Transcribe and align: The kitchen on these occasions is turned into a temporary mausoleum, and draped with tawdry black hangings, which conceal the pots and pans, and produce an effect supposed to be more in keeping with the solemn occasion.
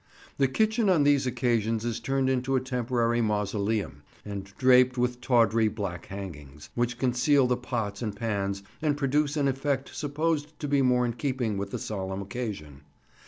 The 0.39 0.47
kitchen 0.47 0.89
on 0.89 1.03
these 1.03 1.27
occasions 1.27 1.85
is 1.85 1.99
turned 1.99 2.27
into 2.27 2.55
a 2.55 2.59
temporary 2.59 3.21
mausoleum, 3.21 4.01
and 4.25 4.45
draped 4.57 4.97
with 4.97 5.21
tawdry 5.21 5.67
black 5.67 6.07
hangings, 6.07 6.71
which 6.73 6.97
conceal 6.97 7.45
the 7.45 7.55
pots 7.55 8.01
and 8.01 8.15
pans, 8.15 8.63
and 8.81 8.97
produce 8.97 9.37
an 9.37 9.47
effect 9.47 9.93
supposed 9.95 10.59
to 10.59 10.67
be 10.67 10.81
more 10.81 11.05
in 11.05 11.13
keeping 11.13 11.55
with 11.55 11.69
the 11.69 11.77
solemn 11.77 12.23
occasion. 12.23 12.81